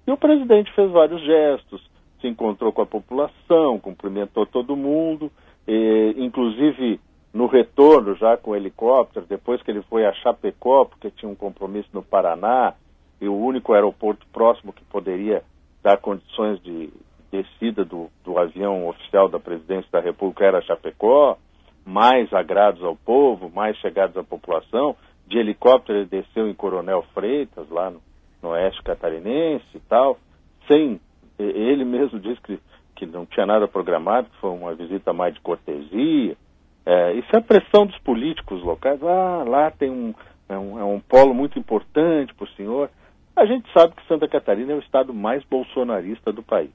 E 0.07 0.11
o 0.11 0.17
presidente 0.17 0.73
fez 0.73 0.89
vários 0.89 1.21
gestos, 1.21 1.81
se 2.21 2.27
encontrou 2.27 2.71
com 2.71 2.81
a 2.81 2.85
população, 2.85 3.77
cumprimentou 3.77 4.45
todo 4.45 4.75
mundo, 4.75 5.31
e, 5.67 6.15
inclusive 6.17 6.99
no 7.33 7.45
retorno 7.45 8.15
já 8.15 8.37
com 8.37 8.55
helicóptero, 8.55 9.25
depois 9.27 9.61
que 9.61 9.69
ele 9.69 9.81
foi 9.83 10.05
a 10.05 10.13
Chapecó, 10.13 10.85
porque 10.85 11.11
tinha 11.11 11.29
um 11.29 11.35
compromisso 11.35 11.89
no 11.93 12.01
Paraná, 12.01 12.73
e 13.19 13.27
o 13.27 13.35
único 13.35 13.73
aeroporto 13.73 14.25
próximo 14.31 14.73
que 14.73 14.83
poderia 14.85 15.43
dar 15.83 15.97
condições 15.97 16.61
de 16.61 16.89
descida 17.31 17.83
do, 17.83 18.09
do 18.23 18.37
avião 18.37 18.87
oficial 18.87 19.27
da 19.27 19.39
presidência 19.39 19.89
da 19.91 19.99
República 19.99 20.45
era 20.45 20.61
Chapecó, 20.61 21.37
mais 21.85 22.31
agrados 22.33 22.83
ao 22.83 22.95
povo, 22.95 23.49
mais 23.49 23.77
chegados 23.77 24.17
à 24.17 24.23
população. 24.23 24.95
De 25.27 25.37
helicóptero 25.37 25.99
ele 25.99 26.07
desceu 26.07 26.47
em 26.47 26.53
Coronel 26.53 27.03
Freitas, 27.13 27.69
lá 27.69 27.89
no, 27.89 28.01
no 28.41 28.49
oeste 28.49 28.81
catarinense 28.83 29.65
e 29.75 29.79
tal, 29.79 30.17
sem. 30.67 30.99
Ele 31.39 31.85
mesmo 31.85 32.19
disse 32.19 32.41
que 32.41 32.59
que 32.97 33.05
não 33.05 33.25
tinha 33.25 33.45
nada 33.45 33.67
programado, 33.67 34.29
que 34.29 34.37
foi 34.37 34.49
uma 34.49 34.73
visita 34.73 35.13
mais 35.13 35.33
de 35.33 35.39
cortesia. 35.39 36.35
É, 36.85 37.13
isso 37.13 37.27
é 37.33 37.37
a 37.37 37.41
pressão 37.41 37.85
dos 37.85 37.97
políticos 37.99 38.63
locais. 38.63 39.01
Ah, 39.03 39.43
lá 39.47 39.71
tem 39.71 39.89
um, 39.89 40.13
é 40.49 40.57
um, 40.57 40.79
é 40.79 40.83
um 40.83 40.99
polo 40.99 41.33
muito 41.33 41.59
importante 41.59 42.33
para 42.33 42.45
o 42.45 42.49
senhor. 42.49 42.89
A 43.35 43.45
gente 43.45 43.71
sabe 43.71 43.93
que 43.95 44.07
Santa 44.07 44.27
Catarina 44.27 44.73
é 44.73 44.75
o 44.75 44.79
estado 44.79 45.13
mais 45.13 45.43
bolsonarista 45.43 46.33
do 46.33 46.41
país, 46.41 46.71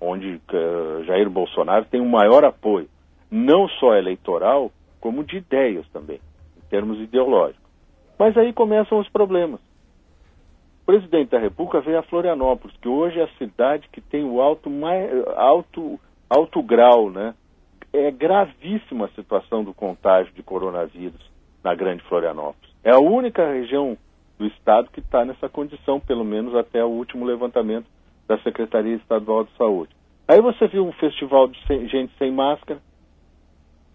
onde 0.00 0.40
uh, 0.52 1.04
Jair 1.04 1.30
Bolsonaro 1.30 1.84
tem 1.84 2.00
o 2.00 2.08
maior 2.08 2.44
apoio, 2.44 2.88
não 3.30 3.68
só 3.68 3.94
eleitoral, 3.94 4.72
como 5.00 5.22
de 5.22 5.36
ideias 5.36 5.86
também, 5.90 6.20
em 6.56 6.68
termos 6.68 6.98
ideológicos. 6.98 7.64
Mas 8.18 8.36
aí 8.36 8.52
começam 8.52 8.98
os 8.98 9.08
problemas 9.08 9.60
presidente 10.86 11.30
da 11.30 11.38
República 11.38 11.80
veio 11.80 11.98
a 11.98 12.02
Florianópolis, 12.04 12.76
que 12.80 12.88
hoje 12.88 13.18
é 13.18 13.24
a 13.24 13.38
cidade 13.38 13.88
que 13.92 14.00
tem 14.00 14.24
o 14.24 14.40
alto, 14.40 14.70
mais, 14.70 15.10
alto, 15.36 15.98
alto 16.30 16.62
grau, 16.62 17.10
né? 17.10 17.34
É 17.92 18.10
gravíssima 18.10 19.06
a 19.06 19.10
situação 19.10 19.64
do 19.64 19.74
contágio 19.74 20.32
de 20.32 20.42
coronavírus 20.42 21.20
na 21.64 21.74
Grande 21.74 22.04
Florianópolis. 22.04 22.70
É 22.84 22.92
a 22.92 23.00
única 23.00 23.52
região 23.52 23.98
do 24.38 24.46
estado 24.46 24.90
que 24.92 25.00
está 25.00 25.24
nessa 25.24 25.48
condição, 25.48 25.98
pelo 25.98 26.24
menos 26.24 26.54
até 26.54 26.84
o 26.84 26.88
último 26.88 27.24
levantamento 27.24 27.86
da 28.28 28.38
Secretaria 28.38 28.94
Estadual 28.94 29.44
de 29.44 29.56
Saúde. 29.56 29.94
Aí 30.28 30.40
você 30.40 30.68
viu 30.68 30.86
um 30.86 30.92
festival 30.92 31.48
de 31.48 31.58
gente 31.88 32.12
sem 32.18 32.30
máscara, 32.30 32.80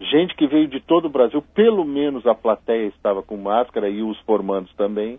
gente 0.00 0.34
que 0.34 0.46
veio 0.46 0.66
de 0.66 0.80
todo 0.80 1.06
o 1.06 1.10
Brasil, 1.10 1.42
pelo 1.54 1.84
menos 1.84 2.26
a 2.26 2.34
plateia 2.34 2.86
estava 2.88 3.22
com 3.22 3.36
máscara 3.36 3.88
e 3.88 4.02
os 4.02 4.18
formandos 4.20 4.72
também. 4.74 5.18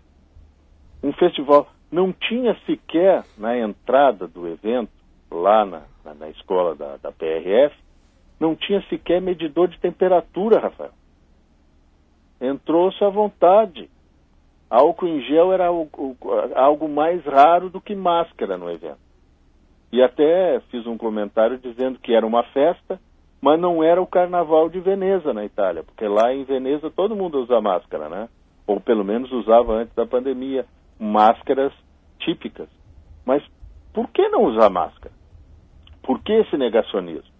Um 1.04 1.12
festival 1.12 1.68
não 1.92 2.14
tinha 2.14 2.56
sequer 2.64 3.24
na 3.36 3.58
entrada 3.58 4.26
do 4.26 4.48
evento, 4.48 4.90
lá 5.30 5.62
na, 5.66 5.82
na, 6.02 6.14
na 6.14 6.30
escola 6.30 6.74
da, 6.74 6.96
da 6.96 7.12
PRF, 7.12 7.76
não 8.40 8.56
tinha 8.56 8.80
sequer 8.88 9.20
medidor 9.20 9.68
de 9.68 9.78
temperatura, 9.78 10.58
Rafael. 10.58 10.92
Entrou-se 12.40 13.04
à 13.04 13.10
vontade. 13.10 13.90
Álcool 14.70 15.08
em 15.08 15.20
gel 15.20 15.52
era 15.52 15.66
algo, 15.66 16.16
algo 16.54 16.88
mais 16.88 17.22
raro 17.26 17.68
do 17.68 17.82
que 17.82 17.94
máscara 17.94 18.56
no 18.56 18.70
evento. 18.70 19.04
E 19.92 20.02
até 20.02 20.58
fiz 20.70 20.86
um 20.86 20.96
comentário 20.96 21.58
dizendo 21.58 21.98
que 21.98 22.14
era 22.14 22.26
uma 22.26 22.44
festa, 22.44 22.98
mas 23.42 23.60
não 23.60 23.84
era 23.84 24.00
o 24.00 24.06
carnaval 24.06 24.70
de 24.70 24.80
Veneza 24.80 25.34
na 25.34 25.44
Itália, 25.44 25.82
porque 25.82 26.08
lá 26.08 26.32
em 26.32 26.44
Veneza 26.44 26.90
todo 26.90 27.14
mundo 27.14 27.42
usa 27.42 27.60
máscara, 27.60 28.08
né? 28.08 28.26
Ou 28.66 28.80
pelo 28.80 29.04
menos 29.04 29.30
usava 29.30 29.74
antes 29.74 29.94
da 29.94 30.06
pandemia, 30.06 30.64
máscaras 31.04 31.72
típicas. 32.18 32.68
Mas 33.24 33.42
por 33.92 34.08
que 34.08 34.28
não 34.28 34.44
usar 34.44 34.70
máscara? 34.70 35.14
Por 36.02 36.22
que 36.22 36.32
esse 36.32 36.56
negacionismo? 36.56 37.32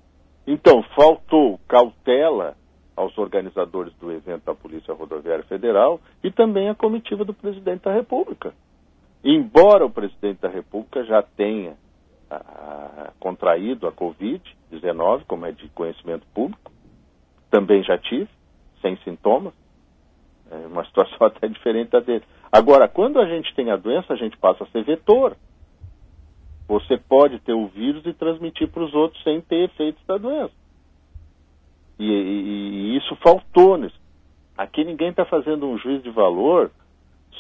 Então, 0.47 0.83
faltou 0.95 1.59
cautela 1.67 2.57
aos 2.97 3.17
organizadores 3.19 3.93
do 3.95 4.13
evento 4.13 4.45
da 4.45 4.55
Polícia 4.55 4.95
Rodoviária 4.95 5.45
Federal 5.45 6.01
e 6.23 6.31
também 6.31 6.69
à 6.69 6.75
comitiva 6.75 7.25
do 7.25 7.35
presidente 7.35 7.83
da 7.83 7.93
República. 7.93 8.55
Embora 9.23 9.85
o 9.85 9.91
presidente 9.91 10.41
da 10.41 10.49
República 10.49 11.03
já 11.05 11.23
tenha 11.23 11.77
a, 12.31 13.13
contraído 13.19 13.87
a 13.87 13.93
Covid-19, 13.93 15.25
como 15.27 15.47
é 15.47 15.53
de 15.53 15.69
conhecimento 15.69 16.27
público. 16.35 16.73
Também 17.51 17.83
já 17.83 17.99
tive, 17.99 18.29
sem 18.81 18.97
sintomas. 18.99 19.53
É 20.51 20.67
uma 20.67 20.85
situação 20.87 21.27
até 21.27 21.49
diferente 21.49 21.91
da 21.91 22.01
dele. 22.01 22.25
Agora, 22.55 22.87
quando 22.87 23.19
a 23.19 23.27
gente 23.27 23.53
tem 23.57 23.73
a 23.73 23.77
doença, 23.77 24.13
a 24.13 24.17
gente 24.17 24.37
passa 24.37 24.63
a 24.63 24.67
ser 24.69 24.85
vetor. 24.85 25.37
Você 26.69 26.97
pode 26.97 27.41
ter 27.41 27.53
o 27.53 27.67
vírus 27.67 28.07
e 28.07 28.13
transmitir 28.13 28.69
para 28.69 28.85
os 28.85 28.95
outros 28.95 29.21
sem 29.25 29.41
ter 29.41 29.65
efeitos 29.65 30.01
da 30.07 30.17
doença. 30.17 30.55
E, 31.99 32.05
e, 32.09 32.13
e 32.13 32.97
isso 32.97 33.17
faltou 33.17 33.77
nisso. 33.77 34.01
Aqui 34.57 34.85
ninguém 34.85 35.09
está 35.09 35.25
fazendo 35.25 35.67
um 35.67 35.77
juízo 35.77 36.05
de 36.05 36.11
valor 36.11 36.71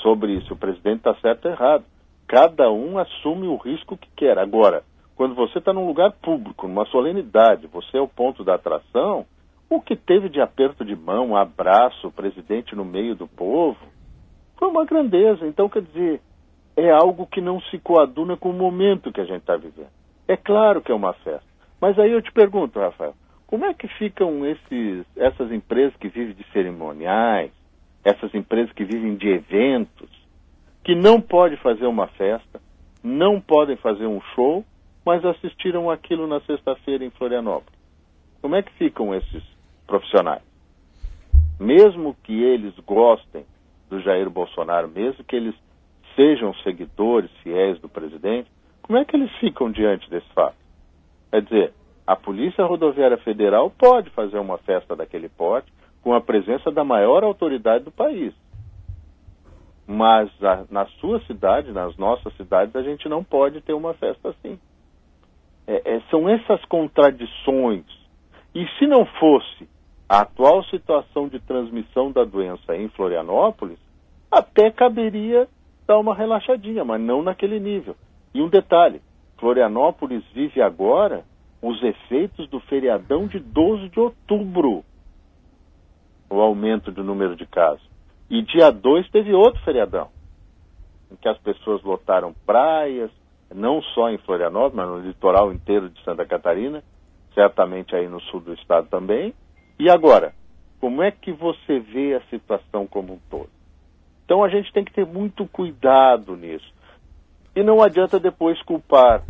sobre 0.02 0.40
se 0.47 0.52
o 0.52 0.56
presidente 0.56 0.97
está 0.97 1.14
certo 1.21 1.44
ou 1.44 1.52
errado. 1.52 1.85
Cada 2.26 2.68
um 2.73 2.99
assume 2.99 3.47
o 3.47 3.54
risco 3.54 3.97
que 3.97 4.09
quer. 4.16 4.37
Agora, 4.37 4.83
quando 5.14 5.37
você 5.37 5.59
está 5.59 5.73
num 5.73 5.87
lugar 5.87 6.11
público, 6.11 6.66
numa 6.66 6.87
solenidade, 6.87 7.68
você 7.68 7.99
é 7.99 8.00
o 8.00 8.09
ponto 8.09 8.42
da 8.42 8.56
atração, 8.56 9.25
o 9.71 9.80
que 9.80 9.94
teve 9.94 10.28
de 10.28 10.40
aperto 10.40 10.85
de 10.85 10.97
mão, 10.97 11.28
um 11.28 11.37
abraço, 11.37 12.09
o 12.09 12.12
presidente 12.12 12.75
no 12.75 12.85
meio 12.85 13.14
do 13.14 13.28
povo, 13.28 13.94
foi 14.64 14.71
uma 14.71 14.87
grandeza. 14.87 15.47
Então, 15.47 15.68
quer 15.68 15.83
dizer, 15.83 16.23
é 16.75 16.90
algo 16.90 17.26
que 17.26 17.40
não 17.40 17.61
se 17.61 17.78
coaduna 17.78 18.35
com 18.35 18.49
o 18.49 18.54
momento 18.54 19.12
que 19.12 19.21
a 19.21 19.25
gente 19.25 19.40
está 19.40 19.56
vivendo. 19.56 19.90
É 20.26 20.37
claro 20.38 20.80
que 20.80 20.90
é 20.90 20.94
uma 20.94 21.12
festa. 21.12 21.44
Mas 21.78 21.99
aí 21.99 22.11
eu 22.11 22.23
te 22.23 22.33
pergunto, 22.33 22.78
Rafael, 22.78 23.14
como 23.47 23.66
é 23.66 23.75
que 23.75 23.87
ficam 23.87 24.47
esses, 24.47 25.04
essas 25.16 25.52
empresas 25.52 25.94
que 25.99 26.09
vivem 26.09 26.35
de 26.35 26.44
cerimoniais, 26.50 27.52
essas 28.02 28.35
empresas 28.35 28.73
que 28.73 28.85
vivem 28.85 29.16
de 29.16 29.28
eventos, 29.28 30.09
que 30.83 30.94
não 30.94 31.21
podem 31.21 31.59
fazer 31.59 31.87
uma 31.87 32.06
festa, 32.06 32.59
não 33.02 33.40
podem 33.40 33.76
fazer 33.76 34.06
um 34.06 34.21
show, 34.35 34.64
mas 35.04 35.23
assistiram 35.26 35.90
aquilo 35.90 36.26
na 36.26 36.40
sexta-feira 36.40 37.04
em 37.04 37.11
Florianópolis. 37.11 37.78
Como 38.40 38.56
é 38.56 38.62
que 38.62 38.73
ficam 38.73 39.14
esses 39.14 39.42
profissionais? 39.87 40.42
Mesmo 41.61 42.16
que 42.22 42.42
eles 42.42 42.74
gostem 42.87 43.44
do 43.94 44.00
Jair 44.00 44.28
Bolsonaro, 44.28 44.88
mesmo 44.88 45.22
que 45.22 45.37
eles 45.37 45.54
sejam 46.16 46.52
seguidores 46.57 47.30
fiéis 47.42 47.78
do 47.80 47.88
presidente, 47.88 48.50
como 48.83 48.98
é 48.98 49.04
que 49.04 49.16
eles 49.16 49.30
ficam 49.38 49.70
diante 49.70 50.11
desse 50.11 50.28
fato? 50.35 50.57
Quer 51.30 51.42
dizer, 51.42 51.72
a 52.07 52.16
Polícia 52.16 52.64
Rodoviária 52.64 53.16
Federal 53.18 53.70
pode 53.70 54.11
fazer 54.11 54.38
uma 54.38 54.59
festa 54.59 54.94
daquele 54.94 55.28
porte 55.28 55.72
com 56.02 56.12
a 56.12 56.20
presença 56.20 56.70
da 56.70 56.85
maior 56.85 57.24
autoridade 57.24 57.85
do 57.85 57.90
país. 57.90 58.35
Mas 59.87 60.30
a, 60.42 60.64
na 60.70 60.87
sua 61.00 61.20
cidade, 61.20 61.72
nas 61.72 61.96
nossas 61.96 62.35
cidades, 62.37 62.74
a 62.74 62.83
gente 62.83 63.09
não 63.09 63.22
pode 63.22 63.61
ter 63.61 63.74
uma 63.74 63.94
festa 63.94 64.30
assim. 64.30 64.59
É, 65.66 65.96
é, 65.96 66.00
são 66.11 66.28
essas 66.28 66.62
contradições. 66.66 67.85
E 68.54 68.66
se 68.78 68.87
não 68.87 69.07
fosse 69.07 69.68
a 70.09 70.20
atual 70.20 70.62
situação 70.64 71.28
de 71.28 71.40
transmissão 71.40 72.12
da 72.12 72.24
doença 72.24 72.76
em 72.76 72.88
Florianópolis, 72.88 73.78
até 74.38 74.70
caberia 74.70 75.49
dar 75.87 75.99
uma 75.99 76.14
relaxadinha, 76.14 76.85
mas 76.85 77.01
não 77.01 77.23
naquele 77.23 77.61
nível. 77.61 77.97
E 78.35 78.40
um 78.40 78.49
detalhe: 78.49 79.01
Florianópolis 79.38 80.25
vive 80.33 80.61
agora 80.61 81.25
os 81.62 81.83
efeitos 81.83 82.49
do 82.49 82.61
feriadão 82.61 83.27
de 83.27 83.38
12 83.38 83.88
de 83.88 84.01
outubro 84.01 84.85
o 86.35 86.40
aumento 86.40 86.90
do 86.90 87.05
número 87.05 87.37
de 87.37 87.47
casos. 87.47 87.87
E 88.29 88.42
dia 88.42 88.70
2 88.70 89.09
teve 89.11 89.33
outro 89.33 89.62
feriadão, 89.62 90.09
em 91.11 91.16
que 91.16 91.29
as 91.29 91.38
pessoas 91.38 91.83
lotaram 91.83 92.35
praias, 92.44 93.11
não 93.55 93.81
só 93.81 94.11
em 94.11 94.18
Florianópolis, 94.18 94.75
mas 94.75 94.88
no 94.88 95.07
litoral 95.07 95.53
inteiro 95.53 95.88
de 95.88 96.03
Santa 96.03 96.25
Catarina, 96.27 96.83
certamente 97.35 97.94
aí 97.94 98.09
no 98.09 98.20
sul 98.23 98.40
do 98.40 98.55
estado 98.55 98.88
também. 98.88 99.35
E 99.79 99.88
agora, 99.88 100.35
como 100.81 101.03
é 101.03 101.11
que 101.11 101.33
você 101.33 101.79
vê 101.79 102.14
a 102.14 102.20
situação 102.31 102.87
como 102.87 103.14
um 103.14 103.18
todo? 103.31 103.54
Então 104.35 104.42
a 104.42 104.49
gente 104.49 104.73
tem 104.73 104.85
que 104.85 104.92
ter 104.92 105.07
muito 105.07 105.47
cuidado 105.47 106.35
nisso. 106.35 106.75
E 107.55 107.62
não 107.62 107.81
adianta 107.81 108.18
depois 108.18 108.61
culpar 108.62 109.23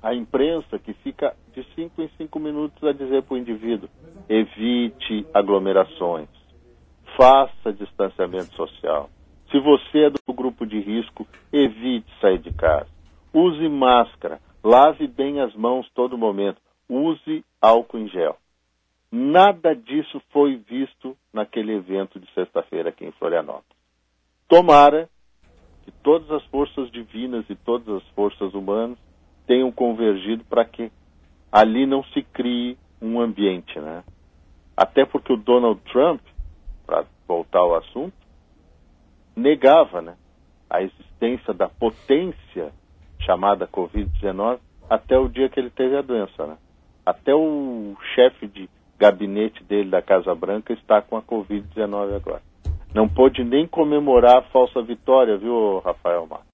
a 0.00 0.14
imprensa 0.14 0.78
que 0.78 0.92
fica 0.92 1.34
de 1.52 1.64
cinco 1.74 2.00
em 2.00 2.08
cinco 2.16 2.38
minutos 2.38 2.80
a 2.84 2.92
dizer 2.92 3.24
para 3.24 3.34
o 3.34 3.38
indivíduo: 3.38 3.88
evite 4.28 5.26
aglomerações, 5.34 6.28
faça 7.16 7.72
distanciamento 7.72 8.54
social. 8.54 9.10
Se 9.50 9.58
você 9.58 10.04
é 10.04 10.10
do 10.10 10.32
grupo 10.32 10.64
de 10.64 10.78
risco, 10.78 11.26
evite 11.52 12.06
sair 12.20 12.38
de 12.38 12.52
casa. 12.52 12.86
Use 13.34 13.68
máscara, 13.68 14.38
lave 14.62 15.08
bem 15.08 15.40
as 15.40 15.52
mãos 15.56 15.90
todo 15.92 16.16
momento, 16.16 16.62
use 16.88 17.44
álcool 17.60 17.98
em 17.98 18.06
gel. 18.06 18.36
Nada 19.10 19.74
disso 19.74 20.22
foi 20.32 20.54
visto 20.54 21.16
naquele 21.32 21.72
evento 21.72 22.20
de 22.20 22.32
sexta-feira 22.32 22.90
aqui 22.90 23.04
em 23.04 23.10
Florianópolis. 23.10 23.79
Tomara 24.50 25.08
que 25.84 25.92
todas 26.02 26.28
as 26.32 26.44
forças 26.46 26.90
divinas 26.90 27.44
e 27.48 27.54
todas 27.54 28.02
as 28.02 28.08
forças 28.08 28.52
humanas 28.52 28.98
tenham 29.46 29.70
convergido 29.70 30.42
para 30.44 30.64
que 30.64 30.90
ali 31.52 31.86
não 31.86 32.02
se 32.02 32.20
crie 32.24 32.76
um 33.00 33.20
ambiente, 33.20 33.78
né? 33.78 34.02
Até 34.76 35.06
porque 35.06 35.32
o 35.32 35.36
Donald 35.36 35.80
Trump, 35.92 36.20
para 36.84 37.06
voltar 37.28 37.60
ao 37.60 37.76
assunto, 37.76 38.12
negava, 39.36 40.02
né, 40.02 40.16
a 40.68 40.82
existência 40.82 41.54
da 41.54 41.68
potência 41.68 42.72
chamada 43.20 43.68
Covid-19 43.68 44.58
até 44.88 45.16
o 45.16 45.28
dia 45.28 45.48
que 45.48 45.60
ele 45.60 45.70
teve 45.70 45.96
a 45.96 46.02
doença, 46.02 46.44
né? 46.44 46.58
Até 47.06 47.32
o 47.32 47.96
chefe 48.16 48.48
de 48.48 48.68
gabinete 48.98 49.62
dele 49.62 49.90
da 49.90 50.02
Casa 50.02 50.34
Branca 50.34 50.72
está 50.72 51.00
com 51.00 51.16
a 51.16 51.22
Covid-19 51.22 52.16
agora. 52.16 52.49
Não 52.94 53.08
pôde 53.08 53.44
nem 53.44 53.66
comemorar 53.66 54.38
a 54.38 54.42
falsa 54.42 54.82
vitória, 54.82 55.36
viu, 55.36 55.78
Rafael 55.84 56.26
Mar? 56.26 56.42